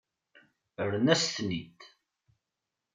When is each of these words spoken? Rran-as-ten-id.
Rran-as-ten-id. 0.87 1.79